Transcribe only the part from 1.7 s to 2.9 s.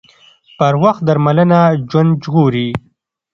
ژوند ژغوري